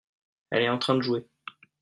elle 0.49 0.63
est 0.63 0.69
en 0.69 0.79
train 0.79 0.95
de 0.95 1.01
jouer. 1.03 1.27